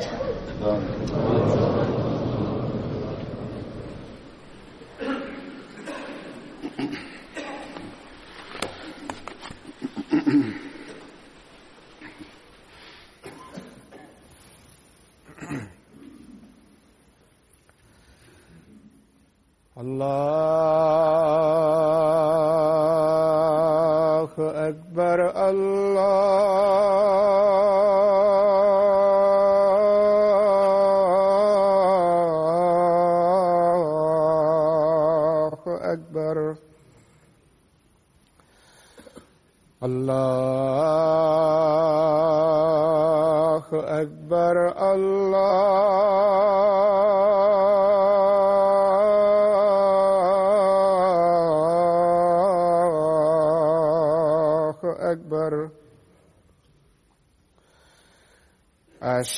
[0.00, 0.80] الله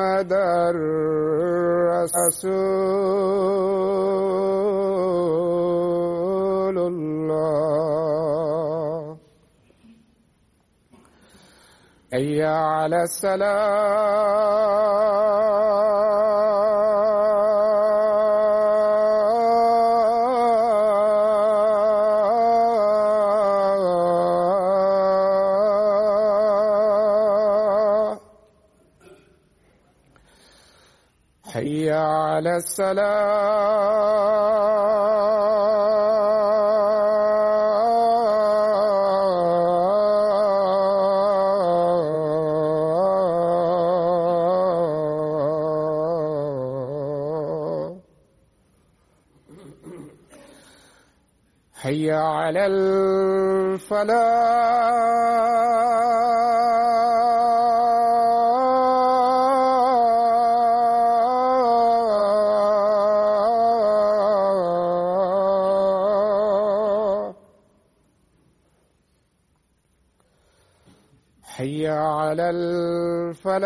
[0.00, 0.70] محمدا
[6.70, 7.60] رسول الله.
[12.12, 14.30] حي على الصلاة
[32.40, 34.30] على الصلاة
[51.74, 54.29] حي على الفلاح.
[71.60, 73.60] حي على الفلاح.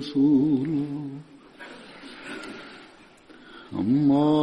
[0.00, 1.08] عبده ورسوله
[3.72, 4.39] أما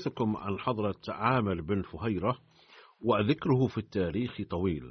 [0.00, 2.38] سأحدثكم عن حضرة عامر بن فهيرة
[3.00, 4.82] وذكره في التاريخ طويل.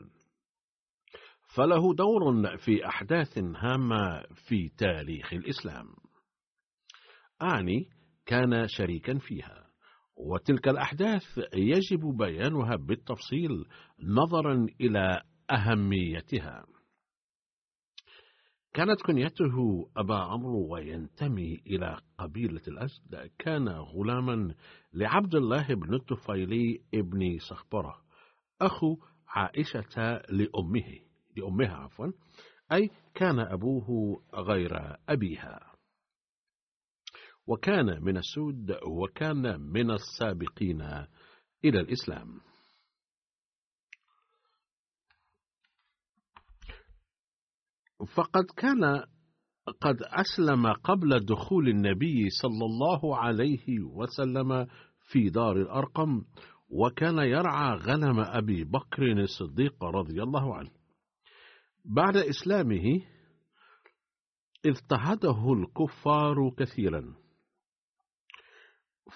[1.55, 5.87] فله دور في أحداث هامة في تاريخ الإسلام.
[7.41, 7.89] أعني
[8.25, 9.69] كان شريكا فيها
[10.17, 11.23] وتلك الأحداث
[11.53, 13.65] يجب بيانها بالتفصيل
[14.03, 15.21] نظرا إلى
[15.51, 16.65] أهميتها.
[18.73, 23.31] كانت كنيته أبا عمرو وينتمي إلى قبيلة الأسد.
[23.39, 24.55] كان غلاما
[24.93, 28.01] لعبد الله بن الطفيلي ابن صخبرة
[28.61, 30.99] أخو عائشة لأمه
[31.37, 32.11] لأمها عفوا
[32.71, 35.73] أي كان أبوه غير أبيها.
[37.47, 40.81] وكان من السود وكان من السابقين
[41.65, 42.48] إلى الإسلام.
[48.05, 49.03] فقد كان
[49.81, 54.67] قد أسلم قبل دخول النبي صلى الله عليه وسلم
[55.11, 56.21] في دار الأرقم
[56.69, 60.71] وكان يرعى غنم أبي بكر الصديق رضي الله عنه.
[61.85, 63.01] بعد إسلامه
[64.65, 67.15] اضطهده الكفار كثيرا.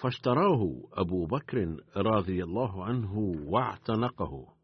[0.02, 4.54] فاشتراه أبو بكر رضي الله عنه واعتنقه.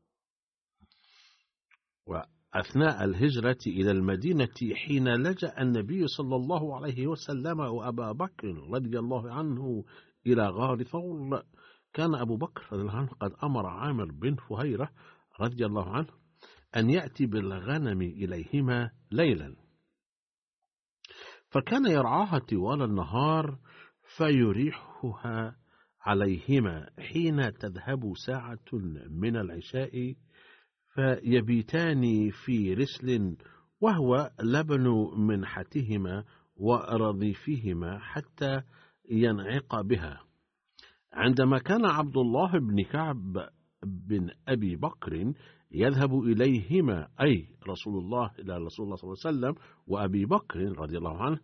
[2.54, 9.32] وأثناء الهجرة إلى المدينة حين لجأ النبي صلى الله عليه وسلم وأبا بكر رضي الله
[9.32, 9.84] عنه
[10.26, 11.42] إلى غار ثور
[11.92, 14.90] كان أبو بكر رضي الله عنه قد أمر عامر بن فهيرة
[15.40, 16.08] رضي الله عنه
[16.76, 19.56] أن يأتي بالغنم إليهما ليلا.
[21.48, 23.58] فكان يرعاها طوال النهار
[24.16, 25.56] فيريحها
[26.00, 28.72] عليهما حين تذهب ساعة
[29.10, 30.14] من العشاء
[30.94, 33.36] فيبيتان في رسل
[33.80, 36.24] وهو لبن منحتهما
[36.56, 38.62] ورضيفهما حتى
[39.10, 40.20] ينعق بها.
[41.12, 43.48] عندما كان عبد الله بن كعب
[43.82, 45.32] بن أبي بكر
[45.72, 49.54] يذهب إليهما أي رسول الله إلى رسول الله صلى الله عليه وسلم
[49.86, 51.40] وأبي بكر رضي الله عنه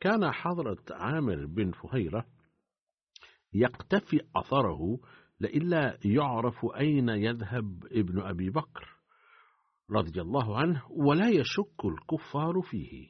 [0.00, 2.26] كان حضرة عامر بن فهيرة
[3.52, 4.98] يقتفي أثره
[5.40, 8.96] لئلا يعرف أين يذهب ابن أبي بكر
[9.90, 13.08] رضي الله عنه ولا يشك الكفار فيه.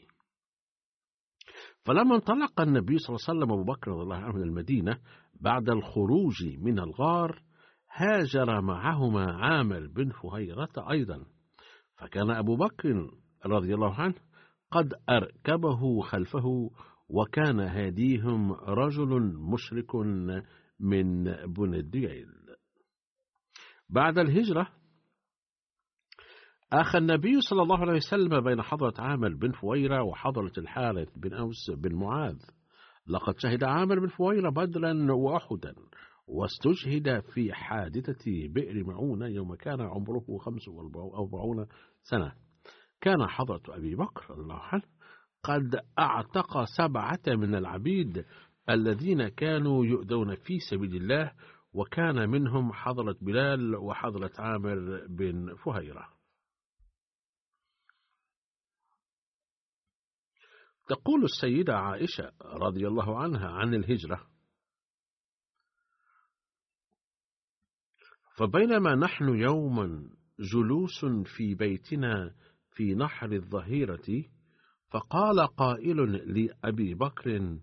[1.85, 4.99] فلما انطلق النبي صلى الله عليه وسلم أبو بكر رضي الله عنه من المدينة
[5.41, 7.43] بعد الخروج من الغار
[7.93, 11.27] هاجر معهما عامر بن فهيرة أيضا.
[11.97, 13.11] فكان أبو بكر
[13.47, 14.15] رضي الله عنه
[14.71, 16.71] قد أركبه خلفه
[17.09, 19.95] وكان هاديهم رجل مشرك
[20.81, 22.29] من بن الديل.
[23.89, 24.69] بعد الهجرة
[26.73, 31.71] أخى النبي صلى الله عليه وسلم بين حضرة عامر بن فويرة وحضرة الحارث بن أوس
[31.71, 32.39] بن معاذ.
[33.07, 35.75] لقد شهد عامر بن فويرة بدرا وأحدا
[36.27, 41.67] واستشهد في حادثة بئر معونة يوم كان عمره خمس وأربعون
[42.03, 42.33] سنة.
[43.01, 44.83] كان حضرة أبي بكر رضي الله عنه
[45.43, 48.25] قد أعتق سبعة من العبيد
[48.71, 51.33] الذين كانوا يؤذون في سبيل الله
[51.73, 56.21] وكان منهم حضرة بلال وحضرة عامر بن فهيرة.
[60.89, 64.27] تقول السيدة عائشة رضي الله عنها عن الهجرة
[68.37, 71.05] فبينما نحن يوما جلوس
[71.37, 72.35] في بيتنا
[72.73, 74.25] في نحر الظهيرة
[74.91, 75.97] فقال قائل
[76.35, 77.59] لأبي بكر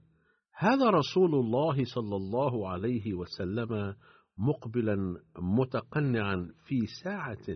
[0.60, 3.96] هذا رسول الله صلى الله عليه وسلم
[4.38, 7.48] مقبلا متقنعا في ساعة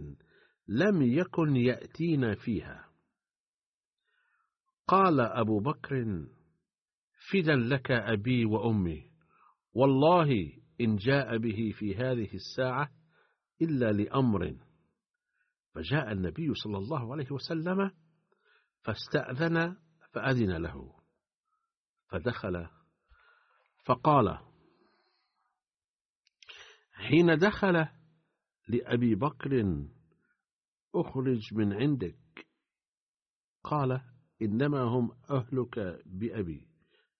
[0.67, 2.85] لم يكن يأتينا فيها.
[4.87, 6.25] قال أبو بكر
[7.31, 9.11] فدا لك أبي وأمي
[9.73, 10.29] والله
[10.81, 12.91] إن جاء به في هذه الساعة
[13.61, 14.55] إلا لأمر.
[15.75, 17.91] فجاء النبي صلى الله عليه وسلم
[18.83, 19.77] فاستأذن
[20.13, 20.93] فأذن له
[22.07, 22.67] فدخل
[23.85, 24.39] فقال
[26.93, 27.87] حين دخل
[28.67, 29.85] لأبي بكر
[30.95, 32.47] أخرج من عندك.
[33.63, 34.01] قال
[34.41, 36.67] إنما هم أهلك بأبي.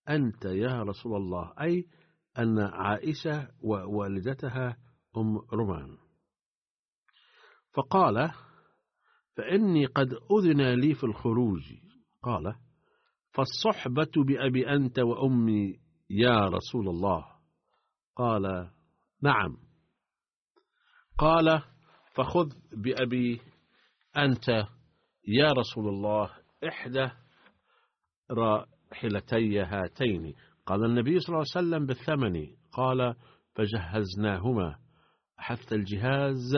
[0.08, 1.88] أنت يا رسول الله أي
[2.38, 4.78] أن عائشة ووالدتها
[5.16, 5.98] أم رمان
[7.72, 8.32] فقال
[9.36, 11.62] فإني قد أذن لي في الخروج.
[12.22, 12.54] قال
[13.32, 15.81] فالصحبة بأبي أنت وأمي
[16.12, 17.26] يا رسول الله؟
[18.16, 18.70] قال
[19.22, 19.56] نعم.
[21.18, 21.62] قال
[22.14, 23.40] فخذ بأبي
[24.16, 24.48] أنت
[25.28, 26.30] يا رسول الله
[26.68, 27.08] إحدى
[28.30, 30.34] راحلتي هاتين.
[30.66, 32.46] قال النبي صلى الله عليه وسلم بالثمن.
[32.72, 33.14] قال
[33.54, 34.78] فجهزناهما
[35.36, 36.56] حتى الجهاز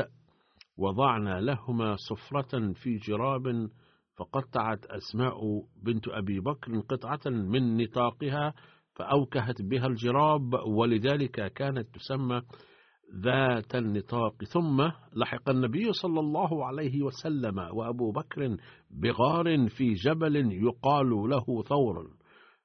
[0.76, 3.68] وضعنا لهما صفرة في جراب
[4.16, 5.40] فقطعت أسماء
[5.82, 8.54] بنت أبي بكر قطعة من نطاقها
[8.94, 12.42] فأوكهت بها الجراب ولذلك كانت تسمى
[13.22, 14.44] ذات النطاق.
[14.44, 18.56] ثم لحق النبي صلى الله عليه وسلم وأبو بكر
[18.90, 22.10] بغار في جبل يقال له ثور.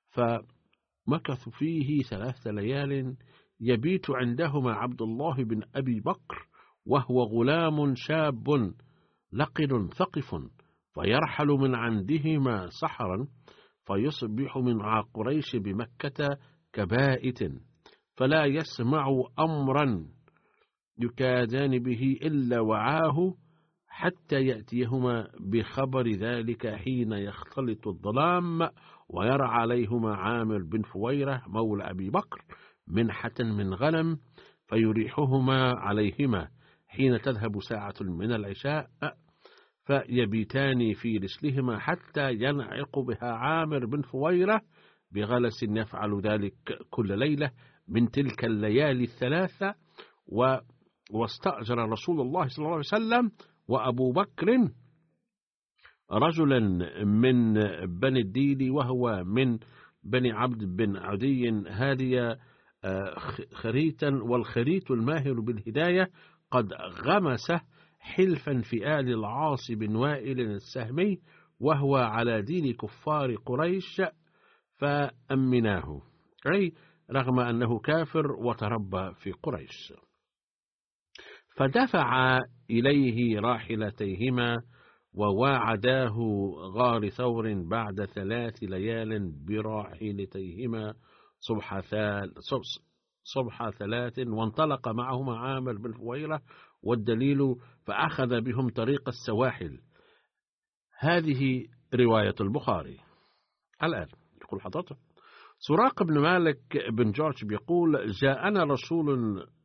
[0.10, 3.16] فمكثوا فيه ثلاث ليال
[3.62, 6.48] يبيت عندهما عبد الله بن أبي بكر
[6.86, 8.74] وهو غلام شاب
[9.34, 10.36] لقن ثقف
[10.94, 13.28] فيرحل من عندهما سحرا
[13.90, 14.82] فيصبح من
[15.14, 16.38] قريش بمكة
[16.74, 17.40] كبائت
[18.18, 20.06] فلا يسمع أمرا
[20.98, 23.36] يكادان به إلا وعاه
[23.88, 28.70] حتى يأتيهما بخبر ذلك حين يختلط الظلام
[29.10, 32.42] ويرى عليهما عامر بن فويرة مولى أبي بكر
[32.88, 34.18] منحة من غنم
[34.68, 36.48] فيريحهما عليهما
[36.88, 38.90] حين تذهب ساعة من العشاء
[39.90, 44.62] فيبيتان في رسلهما حتى ينعق بها عامر بن فويرة
[45.12, 46.54] بغلس يفعل ذلك
[46.90, 47.52] كل ليلة
[47.88, 49.76] من تلك الليالي الثلاثة
[50.28, 50.58] و
[51.12, 53.32] واستأجر رسول الله صلى الله عليه وسلم
[53.68, 54.48] وأبو بكر
[56.12, 56.60] رجلا
[57.04, 57.54] من
[58.00, 59.60] بني الديل وهو من
[60.04, 62.36] بني عبد بن عدي هادي
[63.54, 66.10] خريتا والخريت الماهر بالهداية
[66.52, 66.74] قد
[67.06, 67.52] غمس
[68.00, 71.20] حلفا في آل العاص بن وائل السهمي
[71.60, 74.02] وهو على دين كفار قريش
[74.78, 76.02] فأمناه.
[76.54, 76.74] أي
[77.12, 79.94] رغم أنه كافر وتربى في قريش.
[81.56, 82.40] فدفع
[82.70, 84.58] إليه راحلتيهما
[85.14, 86.18] وواعداه
[86.76, 90.94] غار ثور بعد ثلاث ليال براحلتيهما
[91.40, 91.82] صبح,
[93.24, 96.42] صبح ثلاث وانطلق معهما عامر بن فويرة
[96.84, 97.56] والدليل
[97.90, 99.80] فأخذ بهم طريق السواحل.
[101.00, 101.66] هذه
[101.96, 102.98] رواية البخاري.
[103.84, 104.08] الآن
[104.42, 104.98] يقول حضرتك
[105.60, 106.60] سراق بن مالك
[106.92, 109.08] بن جورج بيقول جاءنا رسول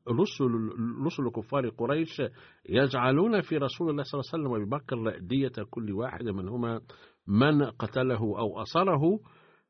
[0.08, 0.70] رسل
[1.04, 2.22] رسل كفار قريش
[2.68, 6.80] يجعلون في رسول الله صلى الله عليه وسلم وأبي بكر دية كل واحد منهما
[7.28, 9.02] من قتله أو أصره.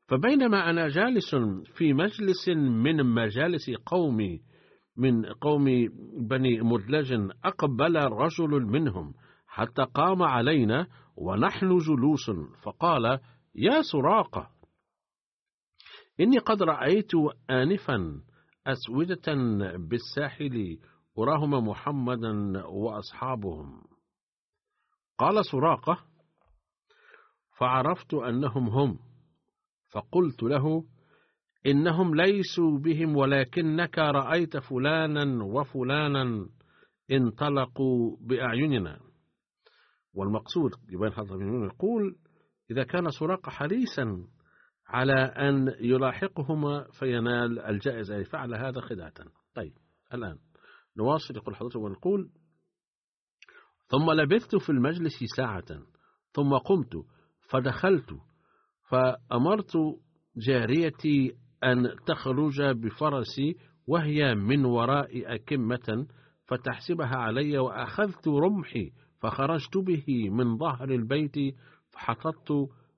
[0.07, 1.35] فبينما أنا جالس
[1.77, 2.49] في مجلس
[2.83, 4.41] من مجالس قومي
[4.97, 5.65] من قوم
[6.27, 9.13] بني مدلج أقبل رجل منهم
[9.47, 10.87] حتى قام علينا
[11.17, 12.31] ونحن جلوس
[12.63, 13.19] فقال
[13.55, 14.49] يا سراقة
[16.19, 17.11] إني قد رأيت
[17.49, 18.21] آنفا
[18.67, 19.33] أسودة
[19.77, 20.77] بالساحل
[21.19, 23.83] أراهما محمدا وأصحابهم.
[25.17, 25.97] قال سراقة
[27.57, 28.99] فعرفت أنهم هم
[29.91, 30.83] فقلت له
[31.65, 36.49] إنهم ليسوا بهم ولكنك رأيت فلانا وفلانا
[37.11, 38.99] انطلقوا بأعيننا.
[40.15, 42.15] والمقصود يبين هذا يقول
[42.71, 44.27] إذا كان سراقة حريصا
[44.87, 49.13] على أن يلاحقهما فينال الجائزة يعني فعل هذا خدعة
[49.55, 49.73] طيب
[50.13, 50.37] الآن
[50.97, 52.29] نواصل يقول حضرته ونقول
[53.87, 55.65] ثم لبثت في المجلس ساعة
[56.33, 57.05] ثم قمت
[57.49, 58.17] فدخلت
[58.89, 59.77] فأمرت
[60.37, 63.55] جاريتي أن تخرج بفرسي
[63.87, 66.07] وهي من وراء أكمة
[66.45, 71.55] فتحبسها علي وأخذت رمحي فخرجت به من ظهر البيت
[71.89, 72.51] فحططت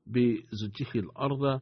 [0.05, 1.61] بزجه الأرض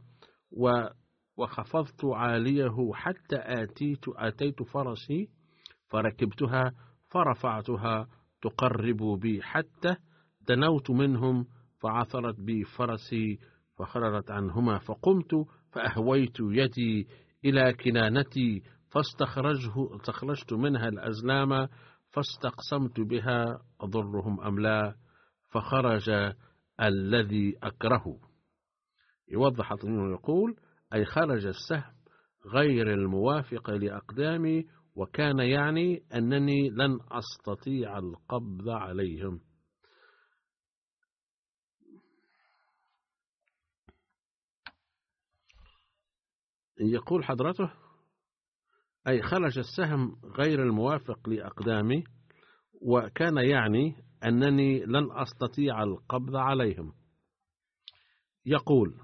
[1.37, 5.29] وخفضت عاليه حتى آتيت, آتيت فرسي
[5.89, 6.71] فركبتها
[7.09, 8.07] فرفعتها
[8.41, 9.95] تقرب بي حتى
[10.47, 11.45] دنوت منهم
[11.79, 13.39] فعثرت بي فرسي
[13.77, 15.45] فخررت عنها فقمت
[15.75, 17.07] فأهويت يدي
[17.45, 21.67] إلى كنانتي فاستخرجه استخرجت منها الأزلام
[22.11, 24.95] فاستقسمت بها أضرهم أم لا
[25.51, 26.33] فخرج
[26.81, 28.19] الذي أكره
[29.31, 30.55] يوضح الطنين يقول
[30.93, 31.95] أي خرج السهم
[32.53, 34.65] غير الموافق لأقدامي
[34.95, 39.39] وكان يعني أنني لن أستطيع القبض عليهم.
[46.79, 47.71] يقول حضرته
[49.07, 52.03] أي خرج السهم غير الموافق لأقدامي
[52.81, 56.93] وكان يعني أنني لن أستطيع القبض عليهم.
[58.45, 58.99] يقول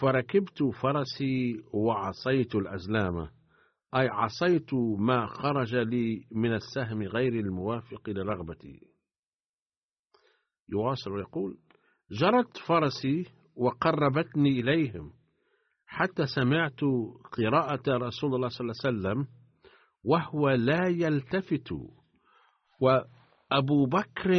[0.00, 3.18] فركبت فرسي وعصيت الأزلام
[3.96, 8.80] أي عصيت ما خرج لي من السهم غير الموافق لرغبتي.
[10.68, 11.58] يواصل ويقول
[12.10, 13.24] جرت فرسي
[13.56, 15.12] وقربتني إليهم
[15.86, 16.80] حتى سمعت
[17.32, 19.28] قراءة رسول الله صلى الله عليه وسلم
[20.04, 21.68] وهو لا يلتفت
[22.80, 24.30] وأبو بكر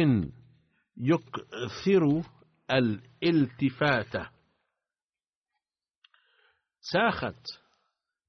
[0.96, 2.22] يكثر
[2.70, 4.32] الالتفات.
[6.80, 7.46] ساخت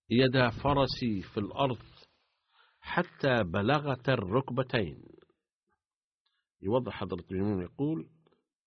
[0.10, 1.80] يد فرسي في الأرض
[2.80, 5.04] حتى بلغت الركبتين.
[6.62, 8.10] يوضح حضرة المؤمنين يقول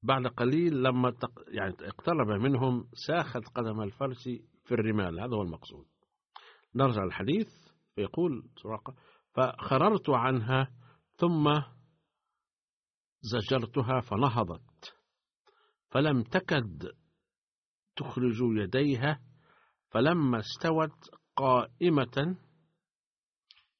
[0.02, 1.44] بعد قليل لما تق...
[1.48, 4.28] يعني اقترب منهم ساخت قدم الفرس
[4.64, 5.20] في الرمال.
[5.20, 5.86] هذا هو المقصود.
[6.74, 7.48] نرجع الحديث
[7.94, 8.94] فيقول سراقة
[9.34, 10.70] فخررت عنها
[11.16, 11.62] ثم
[13.20, 14.94] زجرتها فنهضت
[15.90, 16.88] فلم تكد
[17.96, 19.20] تخرج يديها
[19.90, 22.36] فلما استوت قائمة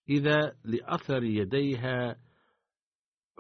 [0.09, 2.17] إذا لأثر يديها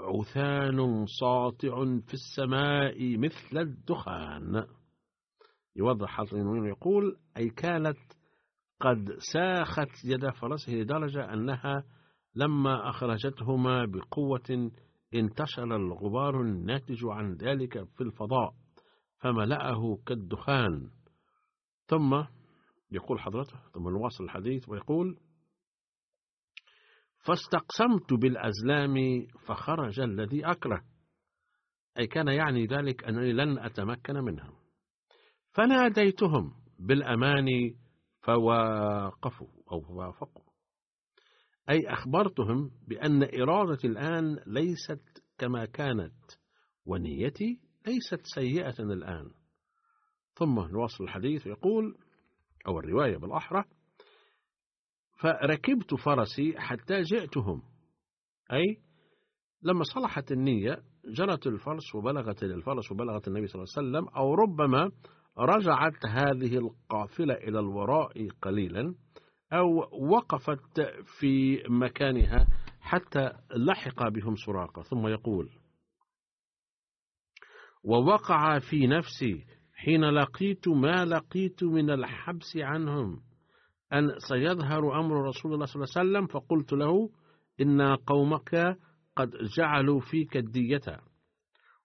[0.03, 4.67] عثان ساطع في السماء مثل الدخان.
[5.77, 7.99] يوضح حاطب يقول أي كانت
[8.81, 11.85] قد ساخت يد فرسه لدرجة أنها
[12.35, 14.71] لما أخرجتهما بقوة
[15.15, 18.55] انتشر الغبار الناتج عن ذلك في الفضاء
[19.19, 20.91] فملأه كالدخان.
[21.87, 22.25] ثم
[22.91, 25.19] يقول حضرته ثم نواصل الحديث ويقول
[27.23, 30.85] فاستقسمت بالأزلام فخرج الذي أكره.
[31.99, 34.53] أي كان يعني ذلك أنني لن أتمكن منهم.
[35.51, 37.47] فناديتهم بالأمان
[38.21, 40.45] فواقفوا أو فوافقوا.
[41.71, 46.15] أي أخبرتهم بأن إرادتي الآن ليست كما كانت
[46.87, 49.31] ونيتي ليست سيئة الآن.
[50.35, 51.99] ثم نواصل الحديث يقول
[52.67, 53.65] أو الرواية بالأحرى
[55.23, 57.63] فركبت فرسي حتى جئتهم.
[58.53, 58.79] أي
[59.63, 64.91] لما صلحت النية جرت الفرس وبلغت الفرس وبلغت النبي صلى الله عليه وسلم أو ربما
[65.39, 68.95] رجعت هذه القافلة إلى الوراء قليلا
[69.53, 69.69] أو
[70.13, 70.81] وقفت
[71.19, 72.47] في مكانها
[72.81, 74.83] حتى لحق بهم سراقة.
[74.83, 75.51] ثم يقول
[77.85, 83.32] ووقع في نفسي حين لقيت ما لقيت من الحبس عنهم.
[83.93, 87.11] أن سيظهر أمر رسول الله صلى الله عليه وسلم فقلت له
[87.61, 88.79] إن قومك
[89.17, 91.01] قد جعلوا فيك الدية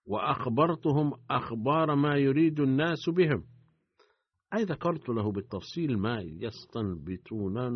[0.06, 3.44] وأخبرتهم أخبار ما يريد الناس بهم.
[4.54, 7.70] أي ذكرت له بالتفصيل ما يستنبتونه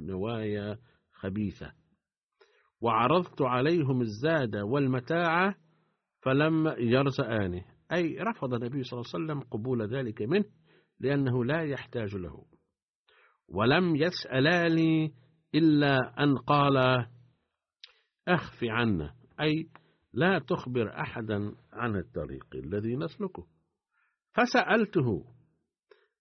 [0.00, 0.78] نوايا
[1.12, 1.72] خبيثة.
[2.80, 5.54] وعرضت عليهم الزاد والمتاع
[6.22, 10.44] فلم يرزآنه أي رفض النبي صلى الله عليه وسلم قبول ذلك منه
[11.00, 12.51] لأنه لا يحتاج له.
[13.48, 15.14] ولم يسألاني
[15.54, 17.06] إلا أن قال
[18.28, 19.68] أخف عنا أي
[20.12, 23.46] لا تخبر أحدا عن الطريق الذي نسلكه.
[24.32, 25.24] فسألته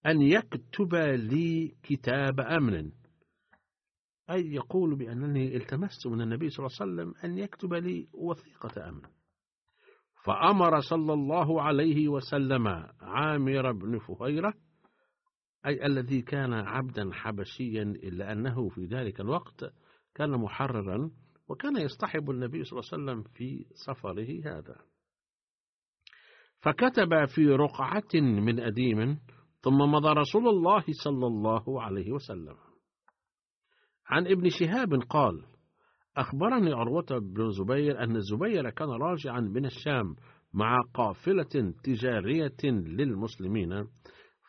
[0.05, 2.91] أن يكتب لي كتاب أمن
[4.29, 9.01] أي يقول بأنني التمست من النبي صلى الله عليه وسلم أن يكتب لي وثيقة أمن.
[10.25, 12.67] فأمر صلى الله عليه وسلم
[13.01, 14.53] عامر بن فهيرة
[15.65, 19.73] أي الذي كان عبدا حبشيا إلا أنه في ذلك الوقت
[20.15, 21.11] كان محررا
[21.47, 24.75] وكان يصطحب النبي صلى الله عليه وسلم في سفره هذا.
[26.61, 29.19] فكتب في رقعة من أديم
[29.61, 32.55] ثم مضى رسول الله صلى الله عليه وسلم.
[34.07, 35.45] عن ابن شهاب قال
[36.17, 40.15] أخبرني عروة بن زبير أن الزبير كان راجعا من الشام
[40.53, 43.87] مع قافلة تجارية للمسلمين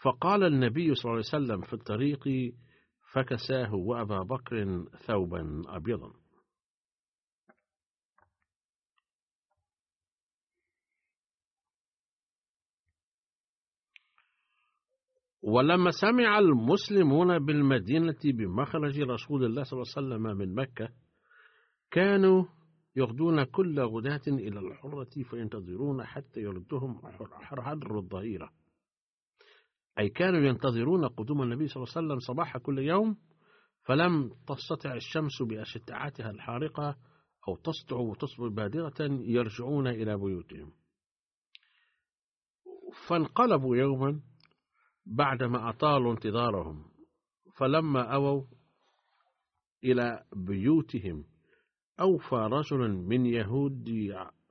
[0.03, 2.29] فقال النبي صلى الله عليه وسلم في الطريق
[3.13, 6.13] فكساه وأبا بكر ثوبا أبيضا.
[15.43, 20.89] ولما سمع المسلمون بالمدينة بمخرج رسول الله صلى الله عليه وسلم من مكة
[21.91, 22.45] كانوا
[22.97, 27.01] يغدون كل غداة إلى الحرة فينتظرون حتى يردهم
[27.33, 28.62] حر الظهيرة
[29.99, 33.17] أي كانوا ينتظرون قدوم النبي صلى الله عليه وسلم صباح كل يوم
[33.85, 36.97] فلم تستطع الشمس بأشعتها الحارقة
[37.49, 40.73] أو تسطع وتصبح بادرة يرجعون إلى بيوتهم.
[43.09, 44.21] فانقلبوا يوما
[45.07, 46.85] بعدما أطالوا انتظارهم
[47.57, 48.43] فلما أووا
[49.85, 51.25] إلى بيوتهم
[52.01, 53.91] أوفى رجل من يهود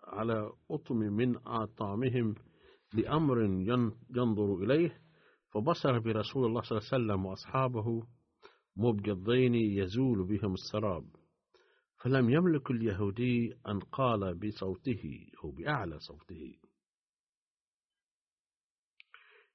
[0.04, 2.36] على أطم من آطامهم
[2.94, 3.42] لأمر
[4.16, 5.01] ينظر إليه
[5.54, 8.08] فبصر برسول الله صلى الله عليه وسلم وأصحابه
[8.78, 11.06] مبجضين يزول بهم السراب
[12.04, 16.58] فلم يملك اليهودي أن قال بصوته أو بأعلى صوته.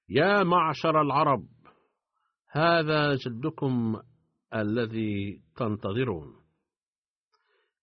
[0.09, 1.47] يا معشر العرب
[2.51, 4.03] هذا جدكم
[4.55, 6.37] الذي تنتظرون.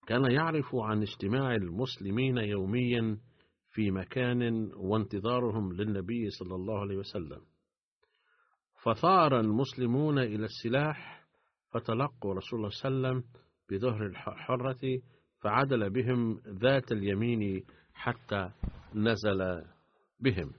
[0.08, 3.17] كان يعرف عن اجتماع المسلمين يوميا
[3.69, 7.41] في مكان وانتظارهم للنبي صلى الله عليه وسلم.
[8.84, 11.26] فثار المسلمون إلى السلاح
[11.72, 13.32] فتلقوا رسول الله صلى الله عليه وسلم
[13.72, 15.02] بظهر الحرة
[15.41, 18.52] فعدل بهم ذات اليمين حتى
[18.96, 19.63] نزل
[20.19, 20.52] بهم.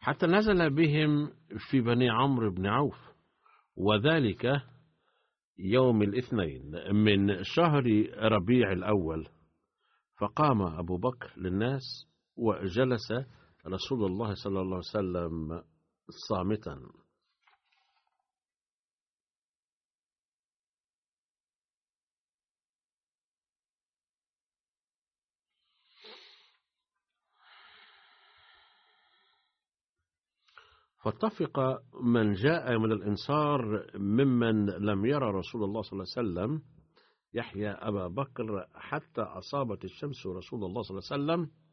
[0.00, 1.32] حتى نزل بهم
[1.70, 3.14] في بني عمرو بن عوف.
[3.76, 4.46] وذلك
[5.58, 7.84] يوم الاثنين من شهر
[8.18, 9.28] ربيع الأول
[10.18, 11.82] فقام أبو بكر للناس
[12.36, 13.12] وجلس
[13.66, 15.62] رسول الله صلى الله عليه وسلم
[16.28, 16.80] صامتا.
[31.04, 36.62] فاتفق من جاء من الإنصار ممن لم يرى رسول الله صلى الله عليه وسلم
[37.34, 41.63] يحيى أبا بكر حتى أصابت الشمس رسول الله صلى الله عليه وسلم.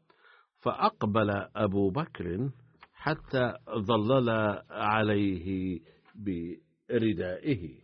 [0.62, 2.50] فأقبل أبو بكر
[2.92, 4.30] حتى ظلل
[4.70, 5.80] عليه
[6.14, 7.82] بردائه.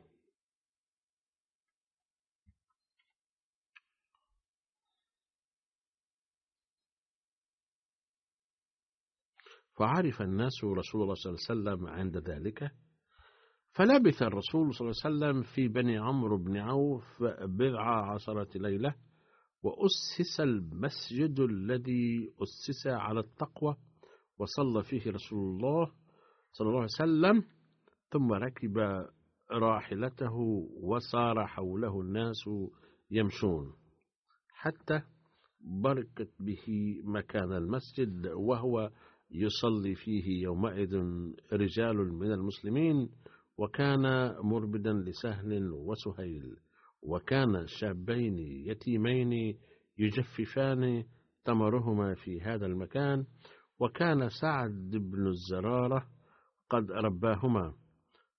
[9.78, 12.70] فعرف الناس رسول الله صلى الله عليه وسلم عند ذلك
[13.72, 18.94] فلبث الرسول صلى الله عليه وسلم في بني عمرو بن عوف بضع عشرة ليلة
[19.62, 23.76] وأسس المسجد الذي أسس على التقوى
[24.38, 25.92] وصلى فيه رسول الله
[26.52, 27.44] صلى الله عليه وسلم
[28.10, 29.04] ثم ركب
[29.50, 30.36] راحلته
[30.82, 32.50] وصار حوله الناس
[33.10, 33.72] يمشون
[34.52, 35.02] حتى
[35.60, 38.90] بركت به مكان المسجد وهو
[39.30, 40.94] يصلي فيه يومئذ
[41.52, 43.08] رجال من المسلمين
[43.58, 46.56] وكان مربدا لسهل وسهيل.
[47.02, 49.58] وكان شابين يتيمين
[49.98, 51.04] يجففان
[51.44, 53.26] تمرهما في هذا المكان
[53.80, 56.06] وكان سعد بن الزرارة
[56.70, 57.74] قد رباهما.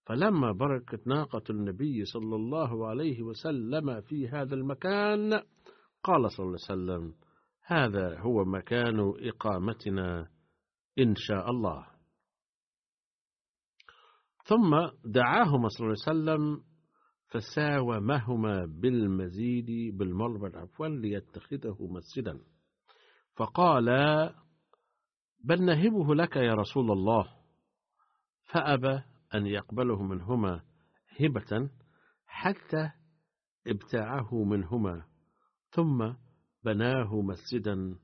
[0.06, 5.34] فلما بركت ناقة النبي صلى الله عليه وسلم في هذا المكان
[6.04, 7.13] قال صلى الله عليه وسلم
[7.65, 10.30] هذا هو مكان إقامتنا
[11.00, 11.88] إن شاء الله.
[14.43, 16.69] ثم دعاهما صلى الله عليه وسلم
[17.30, 22.39] فساومهما بالمزيد بالمربد عفوا ليتخذه مسجدا.
[23.36, 23.86] فقال
[25.44, 27.30] بل نهبه لك يا رسول الله.
[28.46, 29.02] فأبى
[29.36, 30.62] أن يقبله منهما
[31.20, 31.70] هبة
[32.26, 32.92] حتى
[33.68, 35.04] ابتاعه منهما
[35.70, 36.13] ثم
[36.63, 37.96] بناه مسجدا.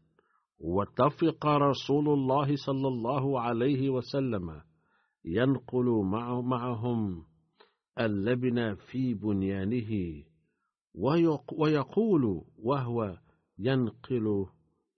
[0.60, 4.62] واتفق رسول الله صلى الله عليه وسلم
[5.26, 5.86] ينقل
[6.44, 7.26] معهم
[8.00, 10.24] اللبن في بنيانه
[11.54, 13.20] ويقول وهو
[13.58, 14.46] ينقل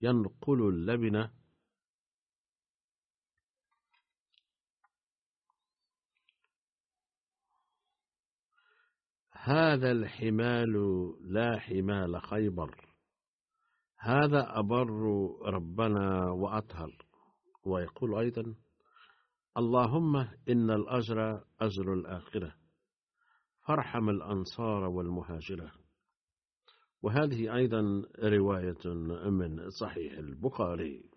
[0.02, 1.30] ينقل اللبن.
[9.32, 10.74] هذا الحمال
[11.22, 12.88] لا حمال خيبر.
[14.00, 14.90] هذا أبر
[15.46, 17.06] ربنا وأطهر.
[17.66, 18.56] ويقول أيضا
[19.58, 20.16] اللهم
[20.50, 22.57] إن الأجر أجر الآخرة.
[23.68, 25.72] فارحم الأنصار والمهاجرة
[27.02, 28.94] وهذه أيضا رواية
[29.30, 31.10] من صحيح البخاري.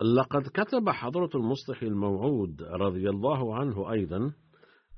[0.00, 4.32] لقد كتب حضرة المصلح الموعود رضي الله عنه أيضا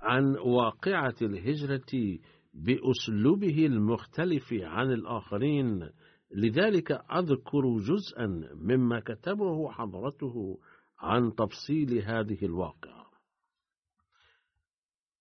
[0.00, 2.18] عن واقعة الهجرة
[2.54, 5.90] بأسلوبه المختلف عن الآخرين.
[6.34, 10.58] لذلك أذكر جزءا مما كتبه حضرته
[10.98, 13.10] عن تفصيل هذه الواقعة.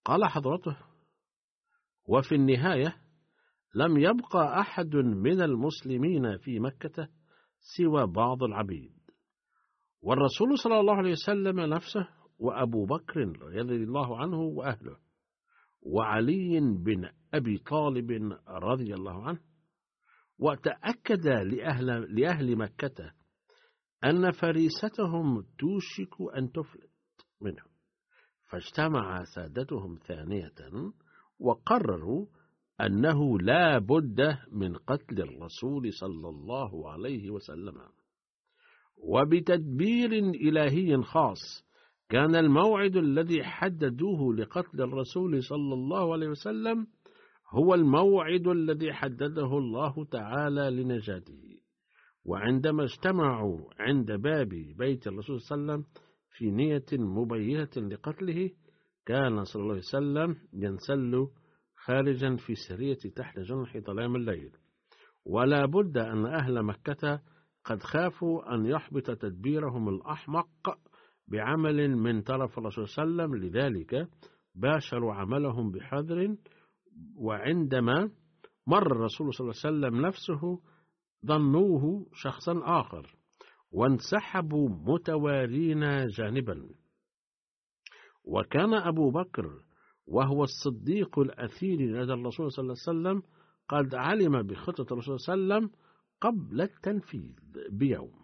[0.05, 0.77] قال حضرته
[2.07, 2.95] وفي النهاية
[3.75, 7.07] لم يبقى أحد من المسلمين في مكة
[7.77, 8.99] سوى بعض العبيد.
[10.01, 12.07] والرسول صلى الله عليه وسلم نفسه
[12.39, 14.97] وأبو بكر رضي الله عنه وأهله
[15.81, 19.39] وعلي بن أبي طالب رضي الله عنه
[20.39, 23.13] وتأكد لأهل, لأهل مكة
[24.03, 26.91] أن فريستهم توشك أن تفلت
[27.41, 27.69] منهم
[28.45, 30.91] فاجتمع سادتهم ثانية
[31.39, 32.25] وقرروا
[32.81, 37.81] أنه لا بد من قتل الرسول صلى الله عليه وسلم.
[38.97, 41.68] وبتدبير إلهي خاص
[42.09, 46.87] كان الموعد الذي حددوه لقتل الرسول صلى الله عليه وسلم
[47.49, 51.59] هو الموعد الذي حدده الله تعالى لنجاته.
[52.25, 56.03] وعندما اجتمعوا عند باب بيت الرسول صلى الله عليه وسلم
[56.37, 58.49] في نية مبينة لقتله
[59.05, 61.27] كان صلى الله عليه وسلم ينسل
[61.75, 64.51] خارجا في سرية تحت جنح ظلام الليل.
[65.25, 67.21] ولا بد أن أهل مكة
[67.65, 70.47] قد خافوا أن يحبط تدبيرهم الأحمق
[71.31, 73.45] بعمل من طرف الرسول صلى الله عليه وسلم.
[73.45, 74.09] لذلك
[74.55, 76.35] باشروا عملهم بحذر
[77.15, 78.11] وعندما
[78.67, 80.59] مر الرسول صلى الله عليه وسلم نفسه
[81.25, 83.15] ظنوه شخصا آخر
[83.71, 86.69] وانسحبوا متوارين جانبا.
[88.23, 89.63] وكان أبو بكر
[90.07, 93.23] وهو الصديق الأثير لدى الرسول صلى الله عليه وسلم
[93.67, 95.79] قد علم بخطة الرسول صلى الله عليه وسلم
[96.21, 97.35] قبل التنفيذ
[97.71, 98.19] بيوم.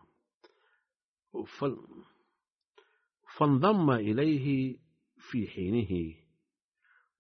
[3.38, 4.78] فانضم إليه
[5.18, 6.16] في حينه.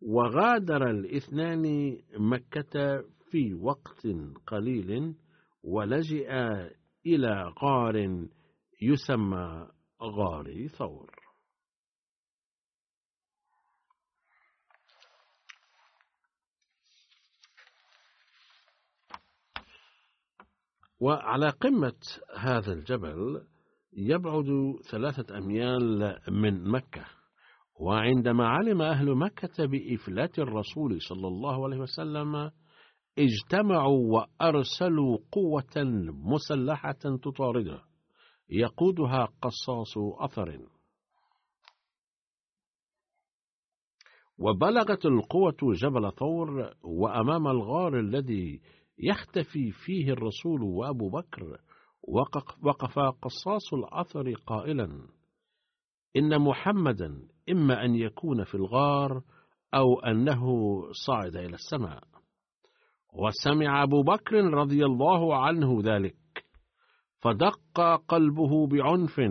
[0.01, 4.07] وغادر الاثنان مكة في وقت
[4.47, 5.15] قليل
[5.63, 6.31] ولجئ
[7.05, 8.27] إلى غار
[8.81, 9.67] يسمى
[10.01, 11.15] غار ثور.
[20.99, 21.99] وعلى قمة
[22.37, 23.47] هذا الجبل
[23.95, 24.45] يبعد
[24.91, 27.05] ثلاثة أميال من مكة.
[27.79, 32.51] وعندما علم أهل مكة بإفلات الرسول صلى الله عليه وسلم
[33.17, 37.81] اجتمعوا وأرسلوا قوة مسلحة تطارده
[38.49, 40.59] يقودها قصاص أثر.
[44.37, 48.61] وبلغت القوة جبل ثور وأمام الغار الذي
[48.97, 51.57] يختفي فيه الرسول وأبو بكر
[52.63, 55.07] وقف قصاص الأثر قائلا
[56.15, 59.21] إن محمدا إما أن يكون في الغار
[59.73, 60.45] أو أنه
[61.05, 62.03] صعد إلى السماء.
[63.13, 66.15] وسمع أبو بكر رضي الله عنه ذلك
[67.21, 69.21] فدق قلبه بعنف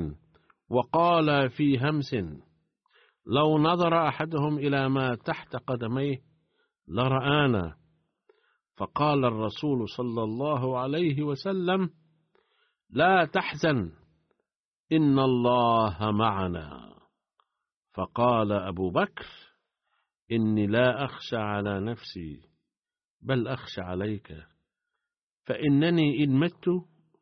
[0.70, 2.14] وقال في همس
[3.26, 6.18] لو نظر أحدهم إلى ما تحت قدميه
[6.88, 7.76] لرآنا.
[8.76, 11.90] فقال الرسول صلى الله عليه وسلم
[12.94, 13.90] لا تحزن.
[14.92, 16.94] إن الله معنا.
[17.94, 19.26] فقال أبو بكر
[20.32, 22.40] إني لا أخشى على نفسي
[23.22, 24.32] بل أخشى عليك.
[25.46, 26.64] فإنني إن مت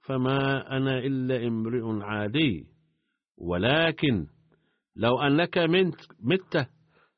[0.03, 2.67] فما أنا إلا امرئ عادي.
[3.37, 4.27] ولكن
[4.97, 5.59] لو أنك
[6.21, 6.69] مت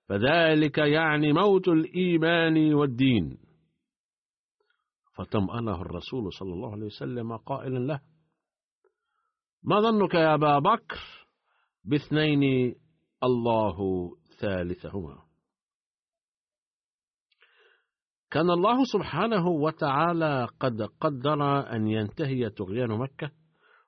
[0.08, 3.38] فذلك يعني موت الإيمان والدين.
[5.16, 8.13] فطمأنه الرسول صلى الله عليه وسلم قائلا له
[9.64, 11.26] ما ظنك يا أبا بكر
[11.84, 12.74] باثنين
[13.22, 13.76] الله
[14.40, 15.22] ثالثهما؟
[18.30, 23.30] كان الله سبحانه وتعالى قد قدر أن ينتهي طغيان مكة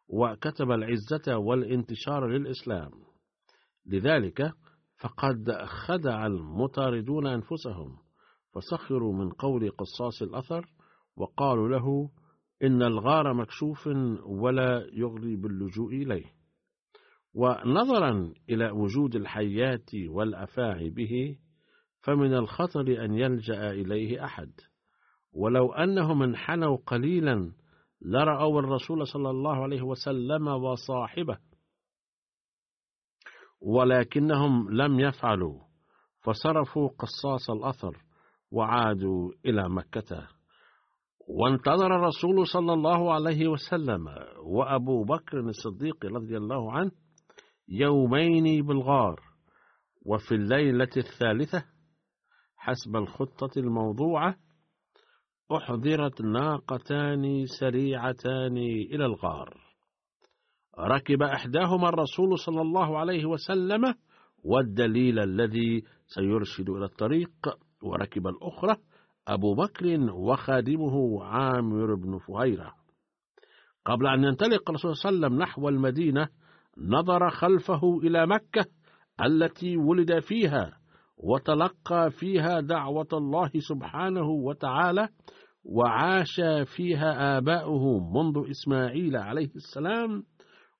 [0.09, 2.91] وكتب العزة والانتشار للإسلام.
[3.87, 4.53] لذلك
[5.01, 7.99] فقد خدع المطاردون أنفسهم
[8.55, 10.69] فسخروا من قول قصاص الأثر
[11.17, 12.11] وقالوا له
[12.62, 13.87] إن الغار مكشوف
[14.27, 16.25] ولا يغري باللجوء إليه.
[17.35, 21.38] ونظرا إلى وجود الحيات والأفاعي به
[22.01, 24.53] فمن الخطر أن يلجأ إليه أحد.
[25.33, 27.53] ولو أنهم انحنوا قليلا
[28.01, 31.38] لرأوا الرسول صلى الله عليه وسلم وصاحبه.
[33.61, 35.61] ولكنهم لم يفعلوا
[36.21, 37.97] فصرفوا قصاص الأثر
[38.51, 40.36] وعادوا إلى مكة.
[41.29, 44.07] وانتظر الرسول صلى الله عليه وسلم
[44.43, 46.91] وأبو بكر الصديق رضي الله عنه
[47.69, 49.21] يومين بالغار
[50.07, 51.65] وفي الليلة الثالثة
[52.57, 54.37] حسب الخطة الموضوعة
[55.53, 58.57] أحضرت ناقتان سريعتان
[58.93, 59.61] إلى الغار.
[60.79, 63.95] ركب إحداهما الرسول صلى الله عليه وسلم
[64.45, 67.31] والدليل الذي سيرشد إلى الطريق
[67.83, 68.77] وركب الأخرى
[69.29, 72.75] أبو بكر وخادمه عامر بن فهيرة.
[73.85, 76.29] قبل أن ينطلق الرسول صلى الله عليه وسلم نحو المدينة
[76.79, 78.67] نظر خلفه إلى مكة
[79.25, 80.79] التي ولد فيها
[81.17, 85.09] وتلقى فيها دعوة الله سبحانه وتعالى
[85.65, 86.41] وعاش
[86.77, 90.23] فيها آباؤه منذ إسماعيل عليه السلام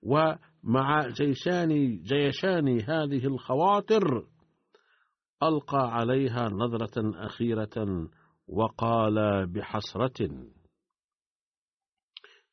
[0.03, 4.25] ومع جيشان جيشان هذه الخواطر
[5.43, 8.09] ألقى عليها نظرة أخيرة
[8.47, 10.47] وقال بحسرة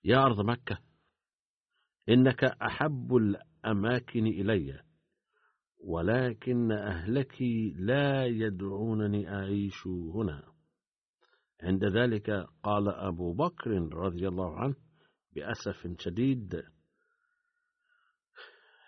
[0.03, 0.77] يا أرض مكة
[2.09, 4.83] إنك أحب الأماكن إلي
[5.83, 7.41] ولكن أهلك
[7.75, 10.53] لا يدعونني أعيش هنا.
[11.61, 12.29] عند ذلك
[12.63, 14.75] قال أبو بكر رضي الله عنه
[15.35, 16.63] بأسف شديد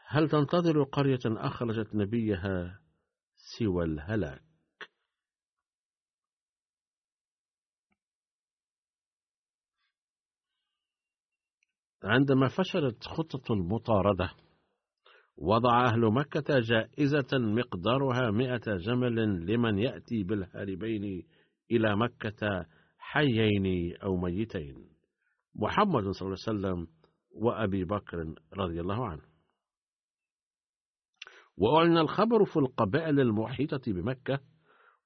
[0.07, 2.79] هل تنتظر قرية أخرجت نبيها
[3.35, 4.44] سوى الهلاك؟
[12.05, 14.29] عندما فشلت خطة المطاردة
[15.37, 21.23] وضع أهل مكة جائزة مقدارها مئة جمل لمن يأتي بالهاربين
[21.71, 22.65] إلى مكة
[22.97, 24.89] حيين أو ميتين.
[25.55, 26.87] محمد صلى الله عليه وسلم
[27.31, 29.21] وأبي بكر رضي الله عنه.
[31.57, 34.39] وأعلن الخبر في القبائل المحيطة بمكة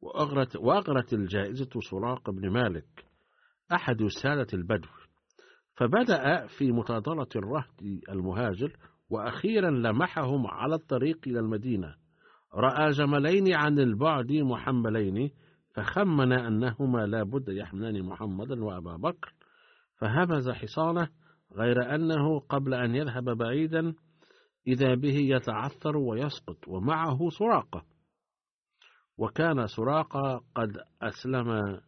[0.01, 3.05] وأغرت, وأغرت الجائزة سراق بن مالك
[3.71, 4.98] أحد سادة البدو.
[5.79, 8.77] فبدأ في متاضلة الرهط المهاجر
[9.09, 11.95] وأخيرا لمحهم على الطريق إلى المدينة.
[12.53, 15.31] رأى جملين عن البعد محملين
[15.75, 19.33] فخمن أنهما لا بد يحملان محمدا وأبا بكر.
[19.97, 21.09] فهبز حصانه
[21.55, 23.93] غير أنه قبل أن يذهب بعيدا
[24.67, 27.85] إذا به يتعثر ويسقط ومعه سراقة.
[29.17, 31.79] وكان سراقة قد أسلم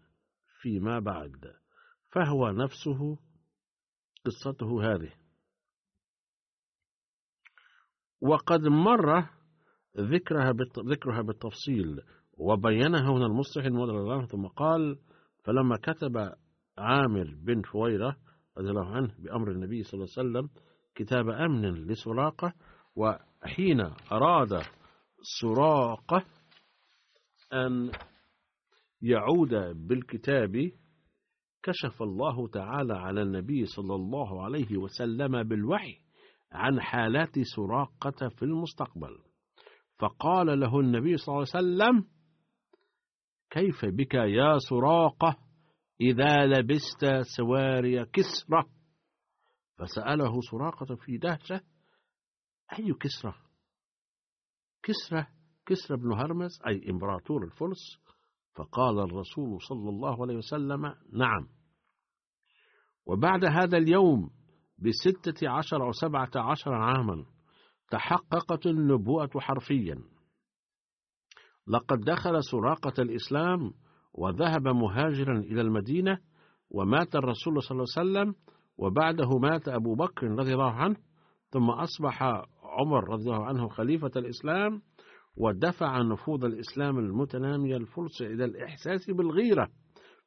[0.61, 1.53] فيما بعد
[2.11, 3.17] فهو نفسه
[4.25, 5.11] قصته هذه.
[8.21, 9.29] وقد مر
[9.97, 12.01] ذكرها ذكرها بالتفصيل
[12.33, 14.99] وبينها هنا المصلح المولى ثم قال
[15.43, 16.33] فلما كتب
[16.77, 18.17] عامر بن فويرة
[18.57, 20.49] رضي الله عنه بأمر النبي صلى الله عليه وسلم
[20.95, 22.53] كتاب أمن لسراقة
[22.95, 23.81] وحين
[24.11, 24.61] أراد
[25.41, 26.25] سراقة
[27.53, 27.91] أن
[29.01, 29.53] يعود
[29.87, 30.71] بالكتاب
[31.63, 35.97] كشف الله تعالى على النبي صلى الله عليه وسلم بالوحي
[36.51, 39.17] عن حالات سراقة في المستقبل.
[39.99, 42.07] فقال له النبي صلى الله عليه وسلم
[43.49, 45.37] كيف بك يا سراقة
[46.01, 47.05] إذا لبست
[47.37, 48.69] سواري كسرة؟
[49.77, 51.61] فسأله سراقة في دهشة
[52.79, 53.35] أي كسرة؟
[54.83, 55.27] كسرة
[55.65, 57.97] كسرى بن هرمز أي إمبراطور الفرس
[58.55, 61.47] فقال الرسول صلى الله عليه وسلم نعم.
[63.05, 64.29] وبعد هذا اليوم
[64.77, 67.25] بستة عشر أو سبعة عشر عاما
[67.91, 69.95] تحققت النبوءة حرفيا.
[71.67, 73.73] لقد دخل سراقة الإسلام
[74.13, 76.17] وذهب مهاجرا إلى المدينة
[76.69, 78.35] ومات الرسول صلى الله عليه وسلم
[78.77, 80.95] وبعده مات أبو بكر رضي الله عنه
[81.49, 82.23] ثم أصبح
[82.63, 84.81] عمر رضي الله عنه خليفة الإسلام
[85.37, 89.69] ودفع نفوذ الإسلام المتنامي الفرس إلى الإحساس بالغيرة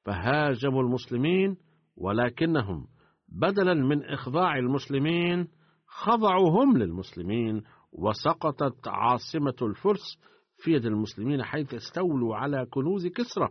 [0.05, 1.57] فهاجموا المسلمين
[1.97, 2.87] ولكنهم
[3.29, 5.49] بدلا من إخضاع المسلمين
[5.87, 7.63] خضعوا هم للمسلمين
[7.93, 10.19] وسقطت عاصمة الفرس
[10.59, 13.49] في يد المسلمين حيث استولوا على كنوز كسرى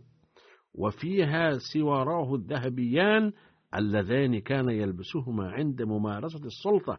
[0.73, 3.31] وفيها سواراه الذهبيان
[3.75, 6.97] اللذان كان يلبسهما عند ممارسة السلطة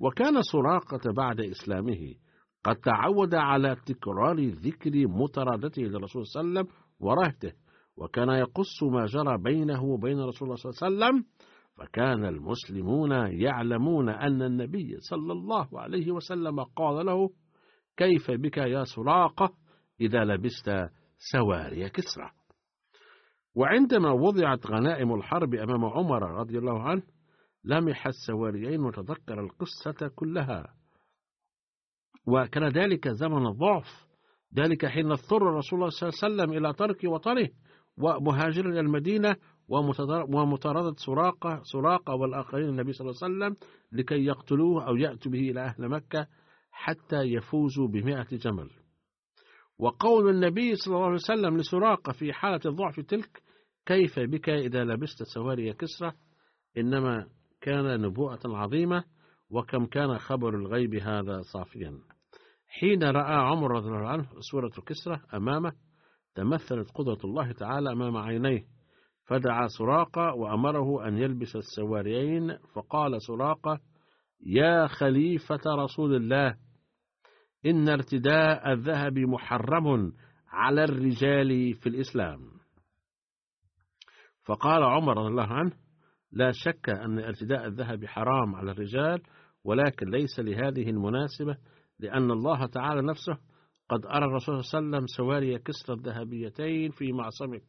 [0.00, 2.14] وكان سراقة بعد إسلامه
[2.64, 7.52] قد تعود على تكرار ذكر مطاردته للرسول صلى الله عليه وسلم ورهته
[7.96, 11.24] وكان يقص ما جرى بينه وبين رسول الله صلى الله عليه وسلم
[11.76, 17.30] فكان المسلمون يعلمون أن النبي صلى الله عليه وسلم قال له
[17.96, 19.54] كيف بك يا سراقة
[20.00, 20.70] إذا لبست
[21.32, 22.30] سواري كسرى؟
[23.54, 27.02] وعندما وضعت غنائم الحرب أمام عمر رضي الله عنه
[27.64, 30.74] لمح السواريين وتذكر القصة كلها.
[32.26, 34.04] وكان ذلك زمن الضعف.
[34.56, 37.48] ذلك حين اضطر رسول الله صلى الله عليه وسلم إلى ترك وطنه
[37.98, 39.36] ومهاجر إلى المدينة
[40.28, 45.60] ومطاردة سراقة سراقة والآخرين النبي صلى الله عليه وسلم لكي يقتلوه أو يأتوا به إلى
[45.60, 46.26] أهل مكة
[46.70, 48.70] حتى يفوزوا بمئة جمل.
[49.78, 53.42] وقول النبي صلى الله عليه وسلم لسراقة في حالة الضعف تلك
[53.86, 56.12] كيف بك إذا لبست سواري كسرى؟
[56.78, 57.26] إنما
[57.60, 59.04] كان نبوءة عظيمة
[59.50, 62.13] وكم كان خبر الغيب هذا صافيا.
[62.78, 65.72] حين رأى عمر رضي الله عنه سورة كسرى أمامه
[66.34, 68.64] تمثلت قدرة الله تعالى أمام عينيه
[69.26, 73.80] فدعا سراقة وأمره أن يلبس السواريين فقال سراقة
[74.46, 76.56] يا خليفة رسول الله
[77.66, 80.12] إن ارتداء الذهب محرم
[80.48, 82.40] على الرجال في الإسلام.
[84.44, 85.72] فقال عمر رضي الله عنه
[86.32, 89.22] لا شك أن ارتداء الذهب حرام على الرجال
[89.64, 91.56] ولكن ليس لهذه المناسبة
[91.98, 93.38] لأن الله تعالى نفسه
[93.88, 97.62] قد أرى الرسول صلى الله عليه وسلم سواري كسرى الذهبيتين في معصمك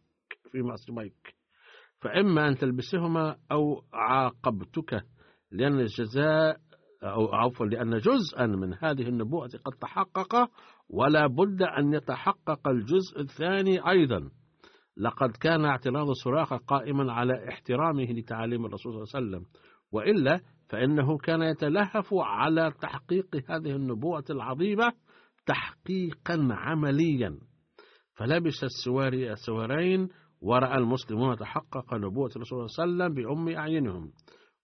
[0.51, 1.35] في معصميك.
[2.01, 5.03] فإما أن تلبسهما أو عاقبتك
[5.51, 6.57] لأن الجزاء
[7.03, 10.49] أو عفوا لأن جزءا من هذه النبوءة قد تحقق
[10.89, 14.29] ولا بد أن يتحقق الجزء الثاني أيضا.
[14.97, 19.45] لقد كان اعتراض سراقة قائما على احترامه لتعاليم الرسول صلى الله عليه وسلم.
[19.91, 24.93] وإلا فإنه كان يتلهف على تحقيق هذه النبوءة العظيمة
[25.45, 27.39] تحقيقا عمليا.
[28.13, 30.09] فلبس السواري السوارين
[30.41, 34.11] ورأى المسلمون تحقق نبوة الرسول صلى الله عليه وسلم بأم أعينهم.